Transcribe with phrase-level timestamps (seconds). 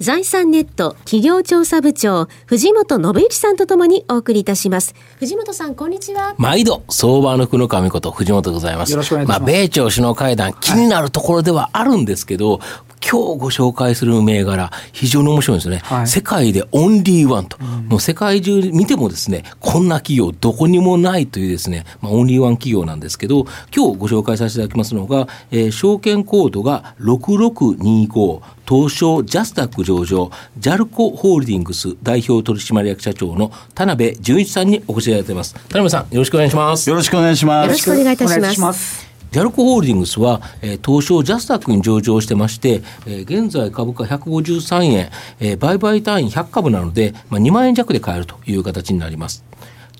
[0.00, 4.94] 財産ネット企業調査部長藤本信之さんとともにお送りいたします。
[5.18, 6.36] 藤本さんこんにちは。
[6.38, 8.92] 毎度相場の福の神こと藤本でございます。
[8.92, 9.42] よろしくお願いします。
[9.42, 12.60] あ、米朝首脳会談気になるところではあるんですけど、
[13.00, 15.80] 今日ご紹介する銘柄、非常に面白いんですよね。
[15.84, 17.58] はい世界でオンリーワンと、
[17.88, 35.54] もう世界中見てもですね、こんな企業どこにもないというですね、まあ、オンリーワン企業なんですけど、今日ご紹介させていただきますのが、えー証券コードが6625、東証ジャスタック上場、ジャルコホールディングス代表取締役社長の田辺純一さんにお越しいただいています。
[35.54, 36.90] 田辺さん、よろしくお願いします。
[36.90, 37.66] よろしくお願いします。
[37.66, 49.44] よろしくお願いいたしますお願いしますジャルコホールディングスは、えー東証ジャスタックに上場してまして、えー現在株価153円、えー売買単位100株なので、まあ、2万円弱で買えるという形になります。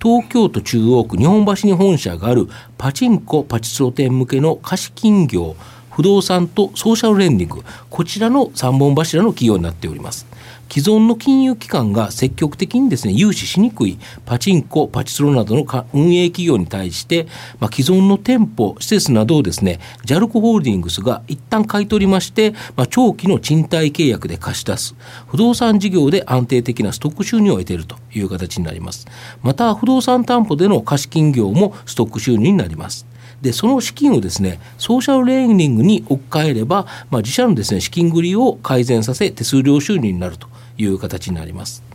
[0.01, 5.57] 東京都中央区日本橋に本社があるパチンコパチスロ店向けの貸金業
[5.91, 10.27] 不動産とソーシャルレンディングこちらの3本柱の企業になっております
[10.69, 17.27] 既存の金融機関が積極的にですね融資しにくいパチンコパチスロなどの運営企業に対して、
[17.59, 24.95] まあ、既存の店舗施設などをですねジャルコホールディングスが一旦買い取りまして、まあ、長期の賃貸契約で貸し出す。
[25.27, 29.07] 不動産事業で安定的なストック収入を得ているという形になります。
[29.43, 33.07] また不動産担保での貸金業もストック収入になります。
[33.43, 41.89] でその資金をですねソーシャルレーニングに置き換えれば、まあ、自社のですね資金繰りを改善させ手数料収入になるという形になります。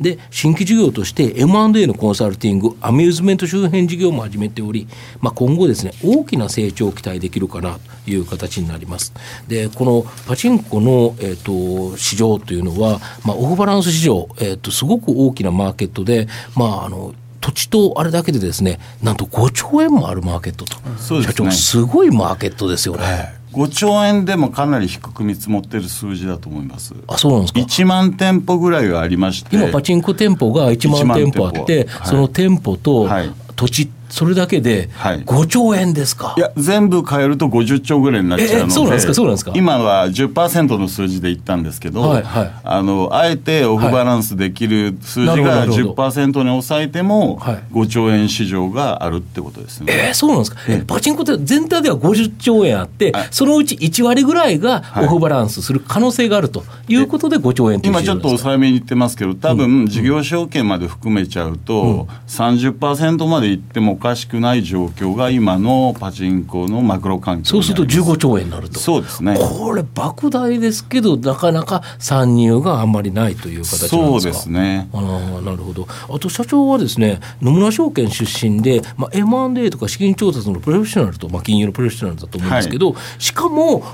[0.00, 4.86] で新規事業として M&A のコンサルティングアミューズメント周辺事業も始めており、
[5.20, 9.12] まあ、今後ですね大きな成長を期待できるかなという形になります
[9.48, 21.22] でこのパチンコの、えー、と市場というのは、まあ、オフバランス市場、えー、とすごく大きなマーケットで、まあ、あの土地とあれだけでですねなんと5兆円もあるマーケットと、ね。
[21.22, 26.94] 社長すごいマーケットですよね、5兆円でもかなり低く見積もってる数字だと思います。
[27.06, 27.60] あそうなんですか。
[27.60, 31.98] 1万店舗ぐらいはありまして、今パチンコ店舗が1万店舗あって、1万店舗。
[31.98, 32.08] はい。
[32.08, 33.32] その店舗とはい。
[33.56, 35.22] 土地それだけではい。
[35.24, 39.14] 5兆円ですか、いや全部変えると50兆ぐらいになっちゃうので、ええそうなんですか？
[39.14, 39.52] そうなんですか？
[39.54, 42.50] 今は10%の数字で言ったんですけど、はいはい。
[42.64, 47.62] あのあえてオフバランスできる数字がほどなるほ10%に抑えてもはい。
[47.72, 49.92] 5兆円市場があるってことですね。
[49.92, 53.28] えーそうなんですか、えパチンコって全体では50兆円あって、はい。
[53.30, 55.04] そのうち1割ぐらいがはい。
[55.06, 68.80] オフバランスする可能性があるということで5兆円今ちょっと抑えめに言ってますけど、多分事業証券まで含めちゃうと、30%までいってもおかしくない状況が今のパチンコのマクロ環境そうするとにあります15兆円になると。
[68.80, 69.36] そうですね。
[69.38, 73.88] これ莫大ですけどなかなか参入があんまりないという形なんですか？
[73.88, 74.88] そうですね。
[74.92, 83.84] あーなるほどあと社長はですね野村証券出身で、まあ、M&A とか資金調達のプロフェッショナルと、まあ、金融のプロフェッショナルだと思うんですけど、しかも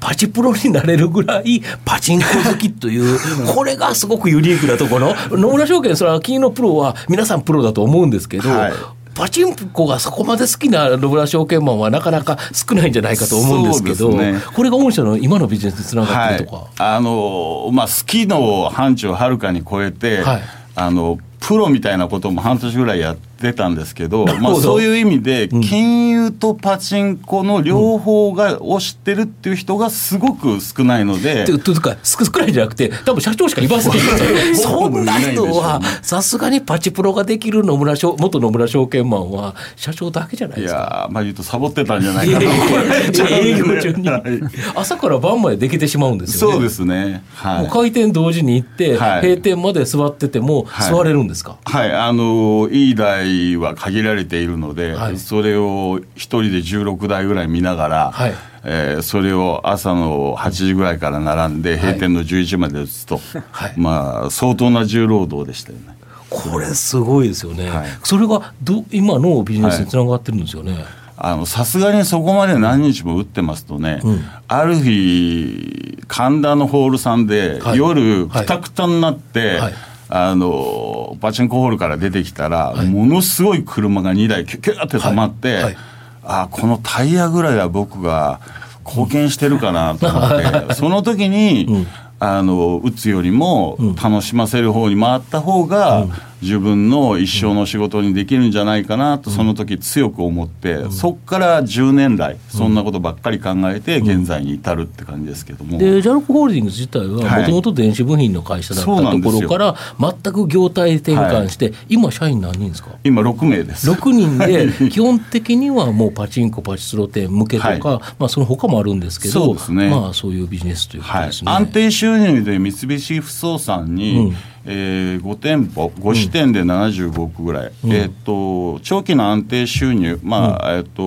[0.00, 3.20] パチプロになれるぐらいパチンコ好きという
[3.54, 8.72] これがすごくユニークなところ野村証券それは金融のプロは皆さんプロだと思うんですけど、はい
[9.14, 14.40] パチンコがそこまで好きな野村証券マンはなかなか少ないんじゃないかと思うんですけどね。
[14.54, 16.68] これが御社の今のビジネスにつながってるとか？
[16.78, 20.42] あのまあ、好きの範疇をはるかに超えて、はい。
[20.74, 31.44] あのプロみたいなことも半年ぐらいやってたんですけどまあ、そういう意味で、金融とパチンコの両方が、を知ってるっていう人がすごく少ないので。
[31.44, 34.00] とというか少少ないんじゃなくて多分社長しかいませんよ
[34.54, 40.80] そんな人はさすがにパチプロができる野村証元野村証券マンは社長だけじゃないいですか。
[40.80, 44.22] やーまあ言うとサボってたんじゃないいやかないやいや営業中にはい
[44.74, 46.54] 朝から晩までできてしまうんですよね。
[46.54, 47.22] そうですね。
[47.34, 47.62] はい。
[47.62, 55.18] もう開店同時に行って、はい閉店まで座っててもはい座れるんですか、はい、あのいい台は限られているので、はい。
[55.18, 58.34] それを一人で16台ぐらい見ながら、はい。
[58.64, 63.20] えーそれを朝の8時ぐらいから並んで閉店の11時まで打つと、
[63.50, 63.74] はい。
[63.76, 65.96] まあ相当な重労働でしたよね。
[66.30, 67.88] これすごいですよね、はい。
[68.04, 70.84] それがど今のビジネスにつながってるんですよね、
[71.18, 74.24] あのさすがにそこまで何日も打ってますとね、うん。
[74.48, 77.78] ある日神田のホールさんで、はい。
[77.78, 78.44] 夜はい。
[78.44, 79.74] くたくたになって、はい
[80.14, 82.86] あのパチンコホールから出てきたら、はい。
[82.86, 85.62] ものすごい車が2台キュッキュッって止まって、はい。
[85.62, 85.76] はい。
[86.24, 88.40] あこのタイヤぐらいは僕が
[88.84, 91.86] 貢献してるかなと思って、その時に、うん。
[92.18, 96.06] あの打つよりも楽しませる方に回った方が、
[96.42, 107.40] 自分の一生の仕事にできるんじゃないかなとその時強く思って、そこから10年来そんなことばっかり考えて現在に至るって感じですけども、でジャルコホールディングス自体ははい。
[107.42, 112.90] もともと電子部品の会社だったところから全く業態転換して、今社員何人ですか？
[113.04, 113.90] 今6名です。
[113.90, 117.80] 6人で 基本的にはもうパチンコパチスロ店向けとか、はい。
[118.18, 119.88] まあ、その他もあるんですけどそうですね。
[119.88, 121.52] まあ、そういうビジネスということはいです、ね。
[121.52, 131.02] 安定収入で三菱不動産に、うんえー5店舗5支店で75億ぐらい、えーっと長期の安定収入、まあえーっと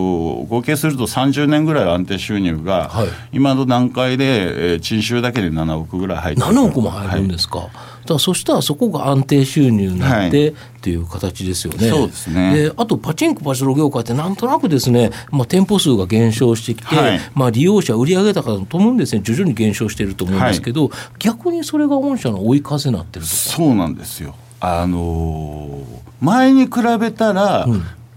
[0.45, 3.07] 合計すると30年ぐらい安定収入が、はい。
[3.31, 6.47] 今の段階で、えー賃収だけで7億ぐらい入ってる。
[6.47, 7.69] 7億も入るんですか、だ
[8.09, 10.55] からそしたらそこが安定収入になって、はい
[10.85, 11.89] っていう形ですよね。
[11.89, 23.35] そうですねであとパチンコパチスロ業界ってなんとなくですね、まあ、店舗数が減少してきて、はいまあ、利用者売上高ともにですね徐々に減少していると思うんですけど、逆にそれが御社の追い風になってるとか。
[23.35, 24.35] そうなんですよ。
[24.59, 27.67] あのー前に比べたら、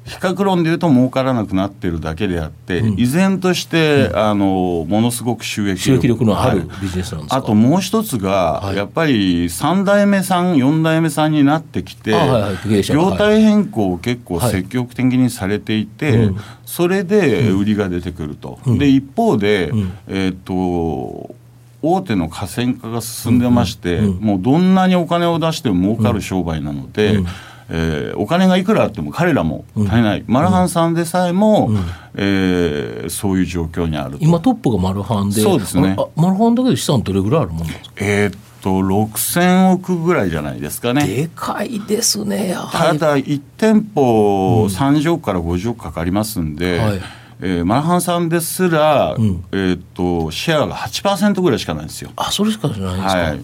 [0.08, 8.76] 比較論でいうと儲からなくなってるだけであって、依然として、あのーものすごく収益収益力のあるはいビジネスなんですか、あともう一つが、はい。
[8.76, 12.82] やっぱり3代目さん4代目さんになってきて、あはいはい。
[12.82, 16.36] 業態変更を結構積極的にされていて、うん。
[16.64, 19.92] それで売りが出てくると、で一方で、ん。
[20.08, 21.36] えーっと
[21.80, 24.04] 大手の河川化が進んでまして、うん。
[24.06, 24.20] うん。
[24.20, 27.26] もうどんなにお金を出しても儲かる商売なので、うん
[27.70, 31.70] えーお金がいくらあっても彼らも足りない、マルハンさんでさえも、
[32.14, 34.24] えーそういう状況にあると。
[34.24, 35.96] 今トップがマルハンでそうですね。
[36.16, 37.90] マルハンだけで資産どれぐらいあるもんですか？
[37.98, 41.06] えーっと6000億ぐらいじゃないですかね。
[41.06, 47.00] でかいですねただ1店舗30億から50億かかりますんで、はい
[47.40, 49.44] えーマルハンさんですら、ん。
[49.52, 52.10] えーっとシェアが8%ぐらいしかないんですよ。
[52.16, 53.40] あそれしかないんですか、はい。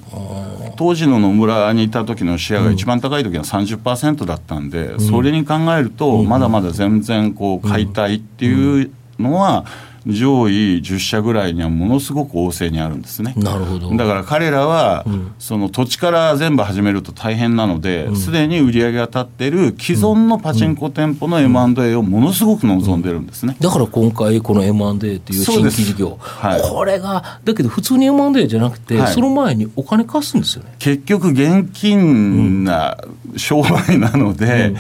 [0.77, 9.65] 当時の野村にいた時のシェアが一番高い時は30%だったんで、それに考えると、まだまだ全然こう買いたいっていうのは、
[10.07, 13.35] 上位10社ぐらいにはものすごく旺盛にあるんですね。
[13.37, 13.91] なるほど。
[13.97, 15.05] だから彼らは、
[15.39, 23.57] その土地から全部始めると大変なので、すでに売り上げが立ってる既存のパチンコ店舗の M&A をものすごく望んでるんですね。
[23.61, 26.61] だから今回この M&A という新規事業、はい。
[26.63, 29.13] これがだけど普通に M&A じゃなくて、はい。
[29.13, 30.75] その前にお金貸すんですよね。
[30.79, 32.99] 結局現金な
[33.37, 34.75] 商売なので、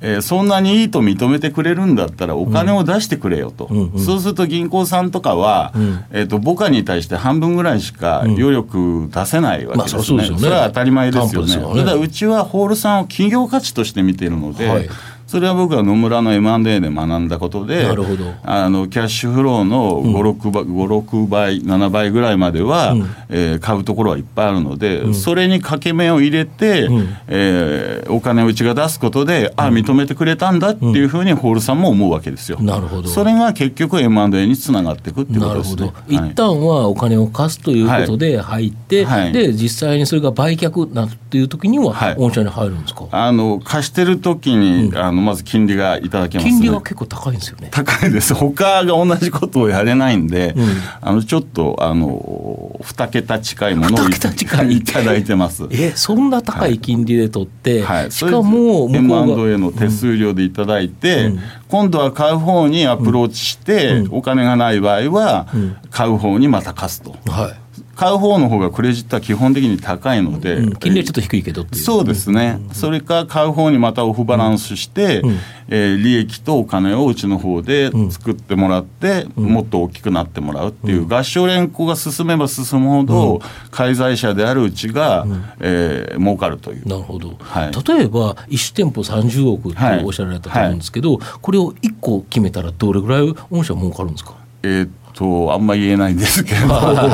[0.00, 3.98] えーそんなにいいと認めてくれるんだったらお金を出してくれよと、うんうん。
[3.98, 6.04] そうすると銀行さんとかは、ん。
[6.10, 11.54] えー、と母価に対して半分ぐらいしか余力出せないわけですね,、まあそれは当たり前ですよね。
[11.54, 11.84] よね。
[11.84, 14.88] ただうちはホールさんを企業価値として見ているので、はい
[15.28, 18.32] それは僕は野村の M&A で学んだことでなるほど。
[18.42, 23.06] あのキャッシュフローの56倍,、56倍7倍ぐらいまでは、うん。
[23.28, 27.08] えー買うところはいっぱいあるので、それに掛け目を入れて、うん。
[27.28, 32.58] えーお金をうちが出すことで、あ認めてくれたんだっていうふうにホールさんも思うわけですよ。
[32.60, 33.08] なるほど。
[33.08, 35.92] それが結局 M&A につながっていくっていうことですね。
[36.08, 39.32] 一はい旦はお金を貸すということで入って、はい。
[39.32, 42.14] で実際にそれが売却なっていう時にははい。
[42.14, 46.52] 御社に入るんですか、あの貸してる時に、あのまず金利がいただけますね。
[46.52, 47.68] 金利が結構高いんですよね。
[47.70, 48.34] 高いです。
[48.34, 50.68] 他が同じことをやれないんで、うん。
[51.00, 55.66] あのちょっとあの2桁近いものをいいただいてます。
[55.70, 61.40] えそんな高い金利で取って、はい、しかも M&A の手数料でいただいて、うん。
[61.68, 65.48] 今度は買う方にアプローチして、お金がない場合は、
[65.90, 67.14] 買う方にまた貸すと。
[67.30, 67.67] はい
[67.98, 71.82] 買う方の方がクレジットは基本的に高いので、うん金利はちょっと低いけどっていう。
[71.82, 75.36] そうですね、それか買う方にまたオフバランスして、うん。
[75.70, 83.40] えー利益とお金をうちの方で作ってもらって、もっと大きくなってもらうっていう、合唱連行が進めば進むほど、
[83.72, 85.26] 介在者であるうちが、
[85.60, 86.88] えー儲かるという。
[86.88, 87.72] なるほど、はい。
[87.98, 94.36] 例えば1店舗30億っておっしゃられたと思うんですけど、これを1個決めたらどれぐらい御社儲かるんですか？
[94.62, 96.68] えーっとあんま言えないんですけど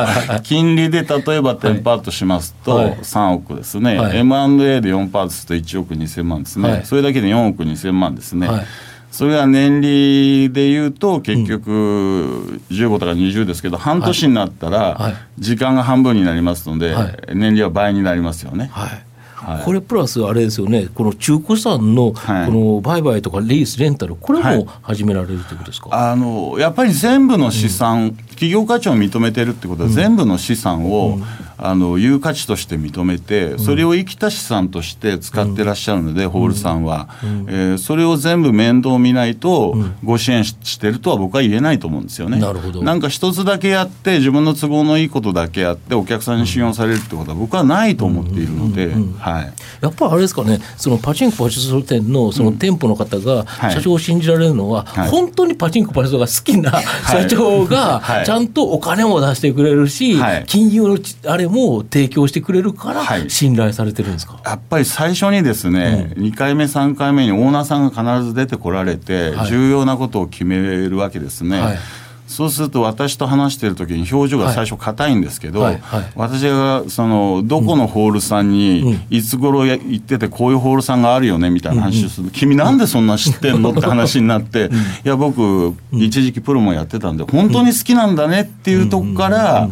[0.44, 2.99] 金利で例えば10%パートしますとはい。
[2.99, 4.18] 3億ですね、はい。
[4.18, 6.82] M&A で4%パートすると1億2000万ですね、はい。
[6.84, 8.66] それだけで4億2000万ですね、はい。
[9.11, 15.12] それは年利でいうと結局15とか20ですけど半年になったはい。
[15.12, 17.16] ら時間が半分になりますので、はい。
[17.34, 18.68] 年利は倍になりますよね。
[18.70, 19.02] はい
[19.44, 19.64] はい。
[19.64, 22.50] これプラスあれですよね、この中古資産のこはい。
[22.50, 24.58] の売買とかリース、レンタル、これはい。
[24.64, 25.90] も始められるということですか？
[25.92, 31.20] あのやっぱり全部の資産、企業価値を認めてるってことは、全部の資産を、
[31.53, 37.09] ああの有価値として認めて、それを生きた資産として使ってらっしゃるので、ホールさんは、
[37.49, 42.38] えー、それを全部面倒見ないと、ご支援してるとは僕は言えないと思うんですよね。
[42.38, 42.83] なるほど。
[42.83, 49.52] なんか一つだけやって、自分の都合のいいことだけやって、お客さんに信用されるってことは、僕はないと思っているので、はい。
[49.80, 53.73] やっぱりあれですかね、そのパチンコパチスロ店のその店舗の方がはい。
[53.73, 55.09] 社長を信じられるのは、はい。
[55.09, 56.73] 本当にパチンコパチスロが好きな
[57.11, 58.26] 社長がはい。
[58.26, 60.44] ちゃんとお金も出してくれるし、はい。
[60.47, 64.40] 金融のちあれも提供してくれるからはい信頼されてるんですか？
[64.44, 71.61] やっぱり最初にですね、2回目、3回目にオーナーさんが必ず出てこられて、はい重要なことを決めるわけですね。
[71.61, 71.78] はい
[72.26, 76.12] そうすると私と話してる時に表情が最初硬いんですけど、はいはい。
[76.16, 82.31] 私がそのどこのホールさんにいつ頃や行っててこういうホールさんがあるよねみたいな話をする。
[82.31, 83.71] と、君なんでそんな知ってんの？
[83.71, 84.71] って話になって、
[85.04, 89.69] いや僕一時期プロもやってたんで本当に好きなんだねっていうとこから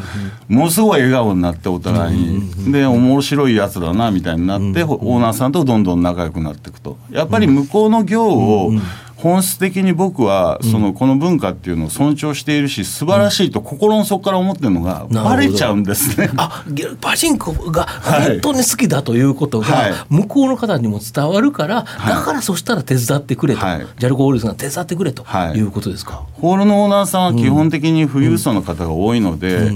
[0.49, 2.73] ものすごい笑顔になってお互いに。
[2.73, 6.99] で面白いやつだなみたいになってオーナーさんとどんどん仲良くなっていくと。
[7.11, 8.73] やっぱり向こうの業を
[9.23, 16.31] 本質的に僕はそのこの文化っていうのを尊重しているし素晴らしいと心の底から思ってるのがバレちゃうんですね。
[16.37, 18.31] あげパチンコがはい。
[18.33, 19.91] 本当に好きだということはい。
[19.93, 23.87] が向こうの方にも伝わるから、だからそしたら手伝ってくれと、はい。
[23.99, 25.59] ジャルコ・ホールズが手伝ってくれとはい。
[25.59, 26.25] いうことですか？
[26.41, 29.71] ホールのオーナーさんは基本的に富裕層の方が多いので、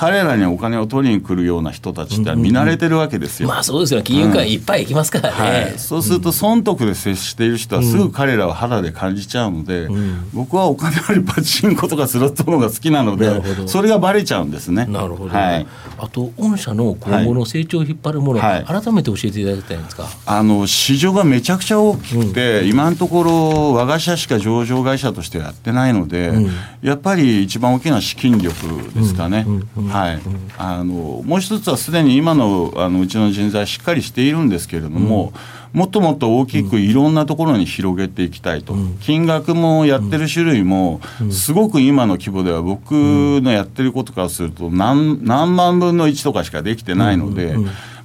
[0.00, 3.50] 彼らにお金を取りに来るような人たちって見慣れてるわけですよ。
[3.50, 4.04] まあそうですよね。
[4.04, 5.34] 金融界いっぱい行きますからね。
[5.36, 9.88] はい、そうすると損得で接している人はすぐ彼らを肌で感じちゃうので、
[10.32, 14.86] 僕はお金よりパチンコとかスロットの方が好きなのでそれがバレちゃうんですね。
[14.86, 15.66] なるほど、はい。
[15.98, 18.64] あと御社の今後の成長を引っ張るもの、はい。
[18.64, 20.06] 改めて教えていただきたいんですか？
[20.24, 26.32] あの市場がめちゃくちゃ大きくて、今のところ我が社しか上場会社としてやってないので、
[26.80, 28.50] やっぱり一番大きな資金力
[28.94, 29.44] ですかね、
[29.90, 30.20] はい、
[30.58, 35.32] あのもう一つはすでに今のあのうちの人材しっかりしているんですけれども、
[35.72, 47.56] もっともっと大きくいろんなところに広げていきたいと、金額もやってる種類も、すごく今の規模では僕のやってることからすると何何万分の1とかしかできてないので、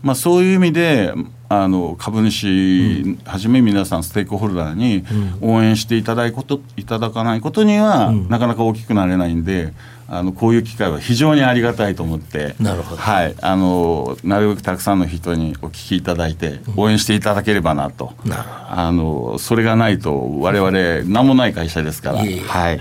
[0.03, 1.13] まあ、そういう意味で
[1.47, 5.05] あの株主はじめ皆さんステークホルダーに
[5.41, 9.73] 応援していただくこといただかないことには、なかなか大きくなれないんで
[10.07, 13.01] あのこういう機会は非常にありがたいと思ってなるほど。
[13.01, 20.71] はい、あのなるべくたくさんの人にお聞きいただいて応援していただければなと、あのそれがないと我々
[21.11, 22.23] 何もない会社ですから。
[22.23, 22.41] いえいえ。
[22.41, 22.79] はい。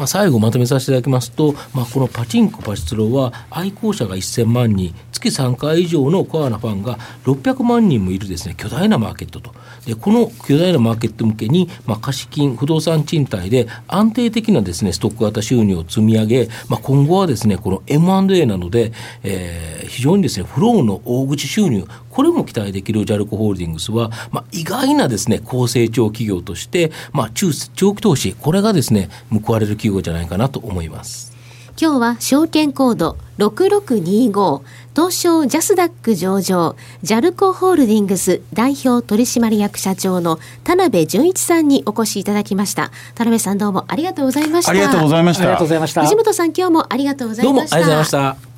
[0.00, 9.54] まあ、最後まとめさせていただきますと、まあ、このパチンコパチスロは愛好者が1000万人月3回以上のコアなファンが600万人もいるですね巨大なマーケットと
[9.86, 31.30] でこの巨大なマーケット向けに、まあ、貸金不動産賃貸で安定的なですねストック型収入を積み上げ、まあ、今後はですねこの M&A なので、えー非常にですねフローの大口収入これも期待できるジャルコホールディングスは、まあ、意外なですね高成長企業として、まあ、中長期投資これがですね報われる企業じゃないかなと思います。
[31.78, 34.62] 今日は証券コード6625
[34.94, 45.42] 東証ジャスダック上場ジャルコホールディングス代表取締役社長の田辺淳一さんにお越しいただきました田辺さんどうもありがとうございましたありがとうございました。
[45.44, 46.02] ありがとうございました。
[46.02, 48.50] 藤本さん今日もありがとうございどうもあましたりがとうございました。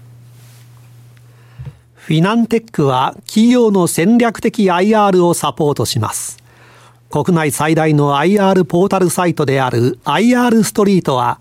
[1.95, 6.43] フィナンテックは企業の戦略的 IR をサポートします。
[7.11, 11.41] 国内最大の IR ポータルサイトである IR ストリートは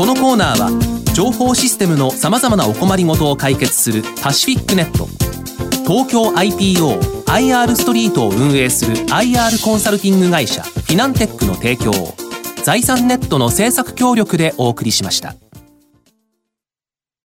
[0.00, 5.06] このコーナーは情報システムのさまざまなお困りごとを解決するパシフィックネット
[5.86, 12.14] 東京 IPO IR ストリートを運営する IR コンサルティング会社フィナンテックの提供を
[12.64, 15.34] 財産ネットの制作協力でお送りしました。